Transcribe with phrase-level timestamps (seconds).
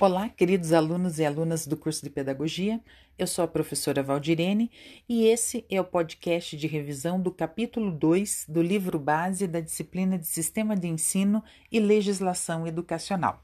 [0.00, 2.80] Olá, queridos alunos e alunas do curso de Pedagogia.
[3.18, 4.70] Eu sou a professora Valdirene
[5.08, 10.16] e esse é o podcast de revisão do capítulo 2 do livro base da disciplina
[10.16, 11.42] de Sistema de Ensino
[11.72, 13.42] e Legislação Educacional.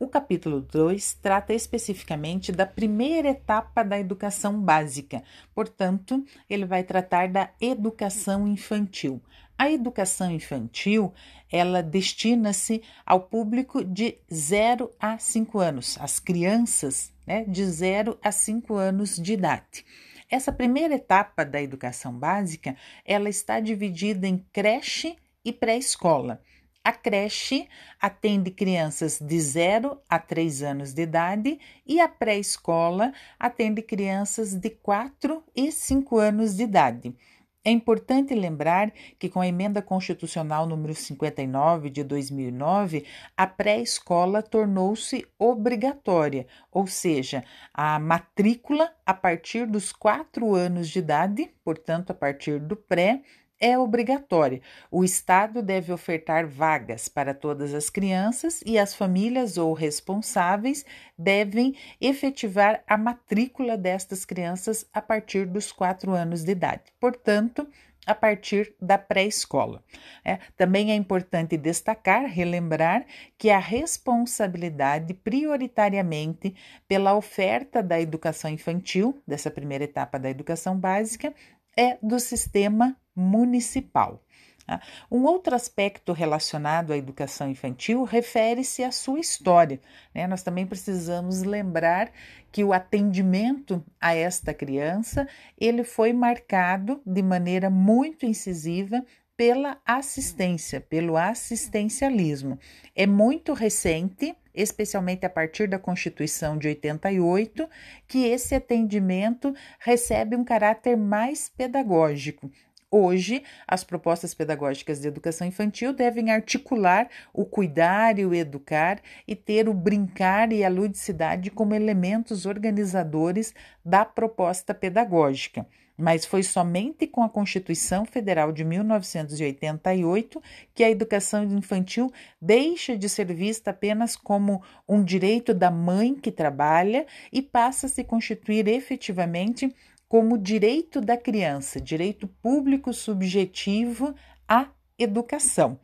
[0.00, 5.22] O capítulo 2 trata especificamente da primeira etapa da educação básica,
[5.54, 9.20] portanto, ele vai tratar da educação infantil.
[9.58, 11.12] A educação infantil,
[11.52, 18.32] ela destina-se ao público de 0 a 5 anos, as crianças né, de 0 a
[18.32, 19.84] 5 anos de idade.
[20.30, 25.14] Essa primeira etapa da educação básica, ela está dividida em creche
[25.44, 26.40] e pré-escola.
[26.82, 27.68] A creche
[28.00, 34.70] atende crianças de 0 a 3 anos de idade e a pré-escola atende crianças de
[34.70, 37.14] 4 e 5 anos de idade.
[37.62, 43.04] É importante lembrar que, com a emenda constitucional número 59 de 2009,
[43.36, 47.44] a pré-escola tornou-se obrigatória, ou seja,
[47.74, 53.20] a matrícula a partir dos quatro anos de idade, portanto, a partir do pré,
[53.60, 54.62] é obrigatória.
[54.90, 60.84] O Estado deve ofertar vagas para todas as crianças e as famílias ou responsáveis
[61.16, 66.84] devem efetivar a matrícula destas crianças a partir dos quatro anos de idade.
[66.98, 67.68] Portanto,
[68.06, 69.84] a partir da pré-escola.
[70.24, 73.04] É, também é importante destacar, relembrar
[73.36, 76.54] que a responsabilidade prioritariamente
[76.88, 81.34] pela oferta da educação infantil, dessa primeira etapa da educação básica,
[81.80, 84.22] é do sistema municipal.
[84.66, 84.82] Tá?
[85.10, 89.80] Um outro aspecto relacionado à educação infantil refere-se à sua história.
[90.14, 90.26] Né?
[90.26, 92.12] Nós também precisamos lembrar
[92.52, 95.26] que o atendimento a esta criança
[95.58, 99.02] ele foi marcado de maneira muito incisiva
[99.34, 102.58] pela assistência, pelo assistencialismo.
[102.94, 107.68] É muito recente, especialmente a partir da Constituição de 88,
[108.06, 112.50] que esse atendimento recebe um caráter mais pedagógico.
[112.92, 119.36] Hoje, as propostas pedagógicas de educação infantil devem articular o cuidar e o educar e
[119.36, 123.54] ter o brincar e a ludicidade como elementos organizadores
[123.84, 125.64] da proposta pedagógica
[126.00, 130.42] mas foi somente com a Constituição Federal de 1988
[130.74, 136.32] que a educação infantil deixa de ser vista apenas como um direito da mãe que
[136.32, 139.74] trabalha e passa a se constituir efetivamente
[140.08, 144.14] como direito da criança, direito público subjetivo
[144.48, 144.68] à
[144.98, 145.78] educação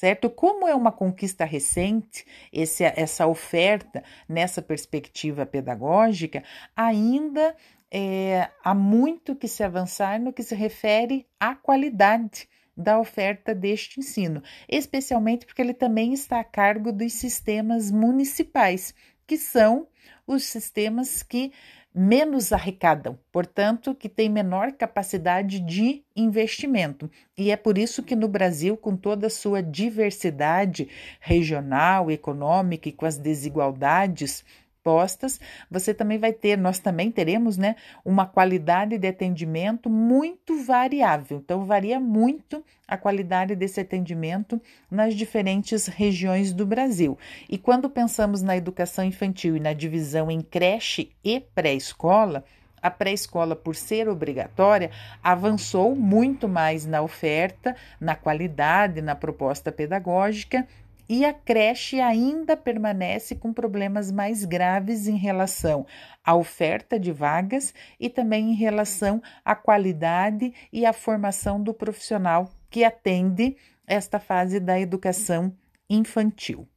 [0.00, 0.30] certo?
[0.30, 6.42] Como é uma conquista recente, esse, essa oferta nessa perspectiva pedagógica,
[6.74, 7.54] ainda
[7.90, 14.00] é, há muito que se avançar no que se refere à qualidade da oferta deste
[14.00, 18.94] ensino, especialmente porque ele também está a cargo dos sistemas municipais,
[19.26, 19.86] que são
[20.26, 21.52] os sistemas que
[21.94, 27.10] menos arrecadam, portanto, que têm menor capacidade de investimento.
[27.36, 32.92] E é por isso que no Brasil, com toda a sua diversidade regional, econômica e
[32.92, 34.44] com as desigualdades
[34.90, 35.38] postas,
[35.70, 41.38] você também vai ter, nós também teremos, né, uma qualidade de atendimento muito variável.
[41.38, 47.16] Então, varia muito a qualidade desse atendimento nas diferentes regiões do Brasil.
[47.48, 52.44] E quando pensamos na educação infantil e na divisão em creche e pré-escola,
[52.82, 54.90] a pré-escola, por ser obrigatória,
[55.22, 60.66] avançou muito mais na oferta, na qualidade, na proposta pedagógica
[61.12, 65.84] e a creche ainda permanece com problemas mais graves em relação
[66.24, 72.48] à oferta de vagas e também em relação à qualidade e à formação do profissional
[72.70, 73.56] que atende
[73.88, 75.52] esta fase da educação
[75.90, 76.68] infantil.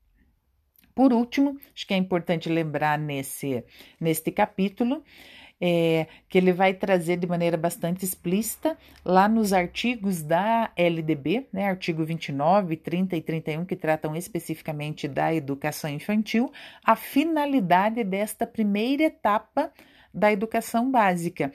[0.96, 3.64] Por último, acho que é importante lembrar nesse,
[4.02, 5.04] neste capítulo
[5.62, 11.70] é, que ele vai trazer de maneira bastante explícita lá nos artigos da LDB, né,
[11.70, 16.52] artigo 29, 30 e 31, que tratam especificamente da educação infantil,
[16.84, 19.72] a finalidade desta primeira etapa
[20.14, 21.52] da educação básica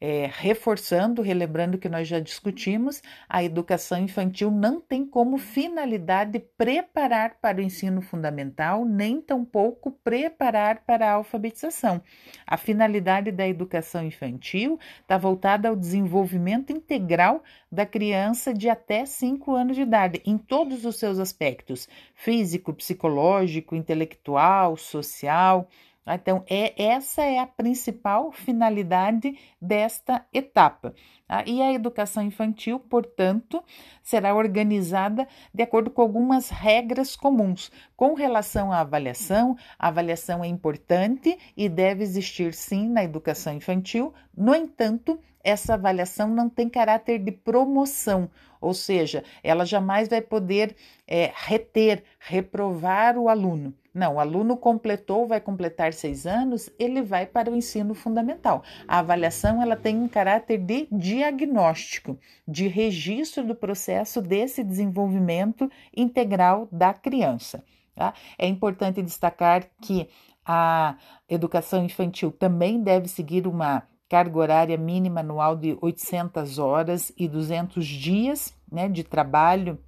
[0.00, 7.36] é, reforçando, relembrando que nós já discutimos, a educação infantil não tem como finalidade preparar
[7.40, 12.00] para o ensino fundamental, nem tampouco preparar para a alfabetização.
[12.46, 19.54] A finalidade da educação infantil está voltada ao desenvolvimento integral da criança de até 5
[19.54, 25.68] anos de idade, em todos os seus aspectos: físico, psicológico, intelectual, social
[26.06, 30.94] Então, é, essa é a principal finalidade desta etapa.
[31.26, 31.44] Tá?
[31.46, 33.62] E a educação infantil, portanto,
[34.02, 37.70] será organizada de acordo com algumas regras comuns.
[37.96, 44.12] Com relação à avaliação, a avaliação é importante e deve existir sim na educação infantil,
[44.36, 48.30] no entanto, essa avaliação não tem caráter de promoção,
[48.60, 50.76] ou seja, ela jamais vai poder
[51.06, 53.74] é, reter, reprovar o aluno.
[53.92, 58.62] Não, o aluno completou, vai completar seis anos, ele vai para o ensino fundamental.
[58.86, 66.68] A avaliação ela tem um caráter de diagnóstico, de registro do processo desse desenvolvimento integral
[66.70, 67.64] da criança.
[67.94, 68.14] Tá?
[68.38, 70.08] É importante destacar que
[70.44, 70.96] a
[71.28, 77.86] educação infantil também deve seguir uma carga horária mínima anual de 800 horas e 200
[77.86, 79.78] dias né, de trabalho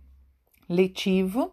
[0.72, 1.52] letivo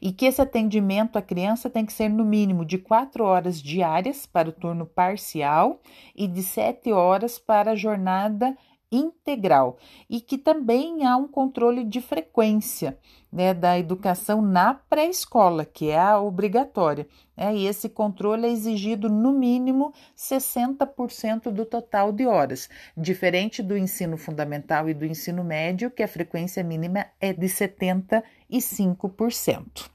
[0.00, 4.26] e que esse atendimento à criança tem que ser no mínimo de quatro horas diárias
[4.26, 5.80] para o turno parcial
[6.14, 8.56] e de sete horas para a jornada
[8.90, 9.76] integral
[10.08, 12.98] e que também há um controle de frequência
[13.30, 17.06] né, da educação na pré-escola, que é a obrigatória.
[17.36, 23.76] Né, e esse controle é exigido no mínimo 60% do total de horas, diferente do
[23.76, 29.90] ensino fundamental e do ensino médio, que a frequência mínima é de 75%.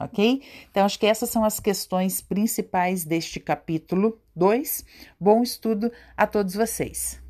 [0.00, 0.42] Ok?
[0.70, 4.84] Então, acho que essas são as questões principais deste capítulo 2.
[5.18, 7.20] Bom estudo a todos vocês.